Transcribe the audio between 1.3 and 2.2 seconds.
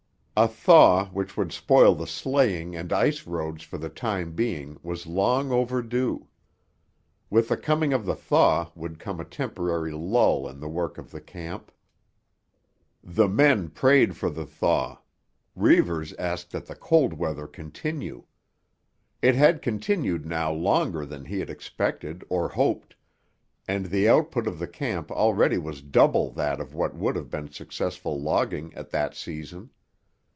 would spoil the